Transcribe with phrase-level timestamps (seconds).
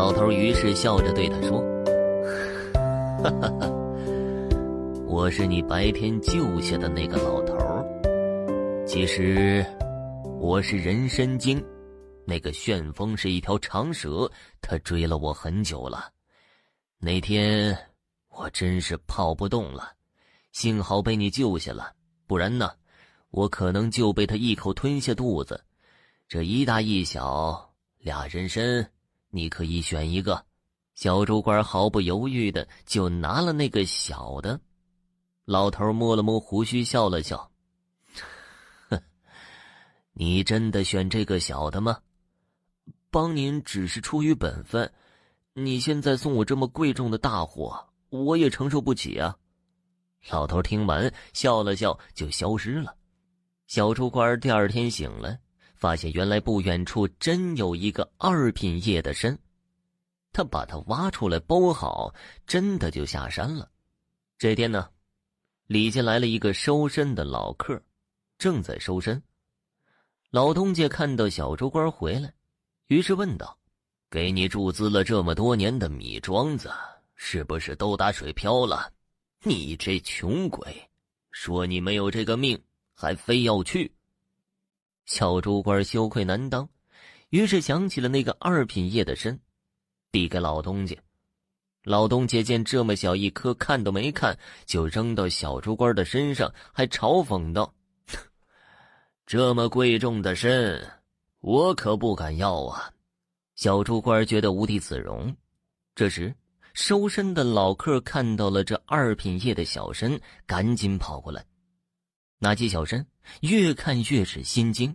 [0.00, 1.62] 老头于是笑着对他说：“，
[5.06, 7.54] 我是你白天救下的那个老头。
[8.86, 9.62] 其实，
[10.40, 11.62] 我是人参精。
[12.24, 14.26] 那个旋风是一条长蛇，
[14.62, 16.10] 他追了我很久了。
[16.98, 17.76] 那天
[18.30, 19.92] 我真是跑不动了，
[20.52, 21.92] 幸好被你救下了，
[22.26, 22.70] 不然呢，
[23.32, 25.62] 我可能就被他一口吞下肚子。
[26.26, 28.90] 这一大一小俩人参。”
[29.30, 30.44] 你可以选一个，
[30.94, 34.60] 小猪官毫不犹豫的就拿了那个小的。
[35.44, 37.50] 老头摸了摸胡须，笑了笑
[38.90, 39.02] ：“哼，
[40.12, 41.98] 你真的选这个小的吗？
[43.10, 44.92] 帮您只是出于本分。
[45.54, 49.36] 你现在送我这么贵重的大货，我也承受不起啊。”
[50.30, 52.94] 老头听完笑了笑，就消失了。
[53.66, 55.38] 小猪官第二天醒了。
[55.80, 59.36] 发现原来不远处真有一个二品叶的参，
[60.30, 62.14] 他把它挖出来包好，
[62.46, 63.70] 真的就下山了。
[64.36, 64.90] 这天呢，
[65.66, 67.82] 李家来了一个收参的老客，
[68.36, 69.22] 正在收参。
[70.30, 72.30] 老东家看到小猪官回来，
[72.88, 73.58] 于是问道
[74.10, 76.70] ：“给你注资了这么多年的米庄子，
[77.16, 78.92] 是不是都打水漂了？
[79.44, 80.90] 你这穷鬼，
[81.30, 83.90] 说你没有这个命，还非要去。”
[85.10, 86.68] 小猪官羞愧难当，
[87.30, 89.40] 于是想起了那个二品叶的身，
[90.12, 90.96] 递给老东家。
[91.82, 97.74] 老东家见这么小一颗，看都没看，就扔到小猪官的身上，还嘲讽道
[99.26, 101.02] ：“这么贵重的参，
[101.40, 102.88] 我可不敢要啊！”
[103.56, 105.34] 小猪官觉得无地自容。
[105.96, 106.32] 这时，
[106.72, 111.44] 收身的老客看到了这二品叶的小身，赶紧跑过来，
[112.38, 113.04] 拿起小身，
[113.40, 114.94] 越看越是心惊。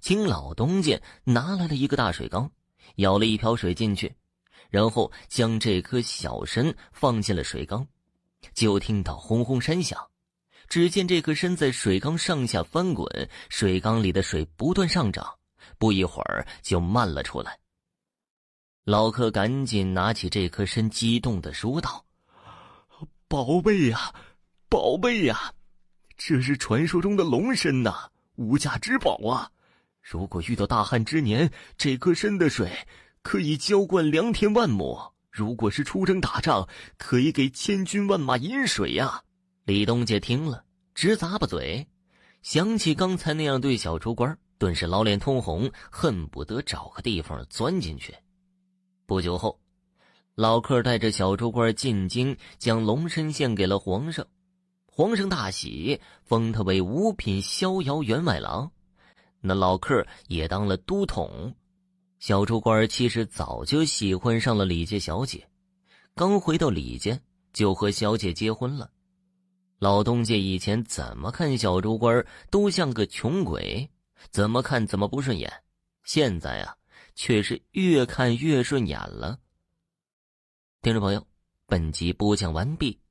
[0.00, 2.50] 请老东家拿来了一个大水缸，
[2.96, 4.14] 舀了一瓢水进去，
[4.70, 7.86] 然后将这颗小参放进了水缸，
[8.52, 9.98] 就听到轰轰山响。
[10.66, 13.06] 只见这颗参在水缸上下翻滚，
[13.48, 15.38] 水缸里的水不断上涨，
[15.78, 17.58] 不一会儿就漫了出来。
[18.84, 22.04] 老客赶紧拿起这颗参，激动的说道
[23.28, 24.14] ：“宝贝呀，
[24.68, 25.54] 宝贝呀，
[26.16, 29.50] 这是传说中的龙参呐，无价之宝啊！”
[30.04, 32.70] 如果遇到大旱之年，这颗参的水
[33.22, 39.22] 可以浇灌良田万亩；如果是出征打仗，可以给千军万马饮水呀、
[39.64, 40.62] 李东家听了
[40.94, 41.88] 直咂巴嘴，
[42.42, 48.14] 想起刚才那样对小猪官，顿时老脸通红，恨不得找个地方钻进去。
[49.06, 49.58] 不久后，
[50.34, 54.26] 老客带着小猪官进京，将龙参献给了皇上，
[54.84, 58.70] 皇上大喜，封他为五品逍遥员外郎。
[59.46, 61.54] 那老客也当了都统，
[62.18, 65.46] 小猪官其实早就喜欢上了李家小姐，
[66.14, 67.20] 刚回到李家
[67.52, 68.90] 就和小姐结婚了。
[69.78, 73.86] 老东家以前怎么看小猪官都像个穷鬼，
[74.30, 75.52] 怎么看怎么不顺眼，
[76.04, 76.74] 现在啊
[77.14, 79.38] 却是越看越顺眼了。
[80.80, 81.22] 听众朋友，
[81.66, 83.03] 本集播讲完毕。